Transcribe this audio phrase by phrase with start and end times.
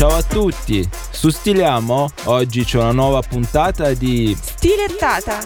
[0.00, 5.40] Ciao a tutti, su Stiliamo oggi c'è una nuova puntata di Stilettata.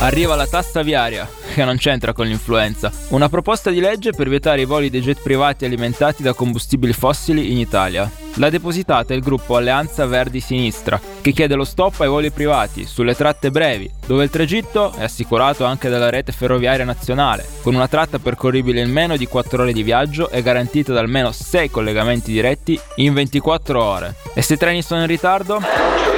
[0.00, 2.92] Arriva la tassa viaria, che non c'entra con l'influenza.
[3.08, 7.50] Una proposta di legge per vietare i voli dei jet privati alimentati da combustibili fossili
[7.50, 8.10] in Italia.
[8.38, 13.14] L'ha depositata il gruppo Alleanza Verdi Sinistra, che chiede lo stop ai voli privati sulle
[13.14, 18.18] tratte brevi, dove il tragitto è assicurato anche dalla rete ferroviaria nazionale, con una tratta
[18.18, 22.78] percorribile in meno di 4 ore di viaggio e garantita da almeno 6 collegamenti diretti
[22.96, 24.14] in 24 ore.
[24.34, 26.15] E se i treni sono in ritardo?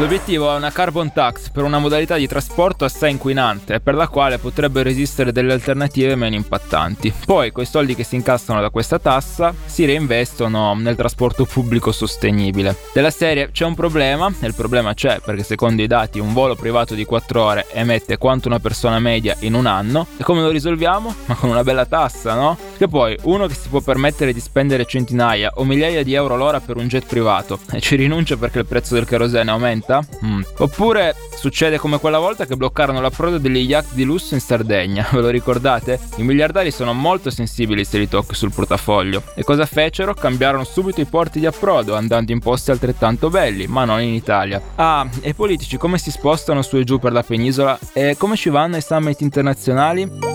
[0.00, 4.08] L'obiettivo è una carbon tax per una modalità di trasporto assai inquinante e per la
[4.08, 7.12] quale potrebbero esistere delle alternative meno impattanti.
[7.26, 12.74] Poi, quei soldi che si incassano da questa tassa si reinvestono nel trasporto pubblico sostenibile.
[12.94, 16.56] Della serie c'è un problema, e il problema c'è perché secondo i dati un volo
[16.56, 20.06] privato di 4 ore emette quanto una persona media in un anno.
[20.16, 21.14] E come lo risolviamo?
[21.26, 22.56] Ma con una bella tassa, no?
[22.80, 26.60] Che poi uno che si può permettere di spendere centinaia o migliaia di euro l'ora
[26.60, 30.02] per un jet privato e ci rinuncia perché il prezzo del kerosene aumenta?
[30.24, 30.40] Mm.
[30.56, 35.20] Oppure succede come quella volta che bloccarono l'approdo degli yacht di lusso in Sardegna, ve
[35.20, 36.00] lo ricordate?
[36.16, 39.24] I miliardari sono molto sensibili se li tocchi sul portafoglio.
[39.34, 40.14] E cosa fecero?
[40.14, 44.58] Cambiarono subito i porti di approdo, andando in posti altrettanto belli, ma non in Italia.
[44.76, 47.78] Ah, e i politici come si spostano su e giù per la penisola?
[47.92, 50.29] E come ci vanno ai summit internazionali?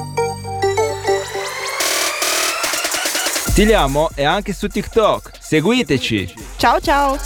[3.55, 5.31] Tiliamo è anche su TikTok.
[5.39, 6.33] Seguiteci.
[6.57, 7.17] Ciao ciao.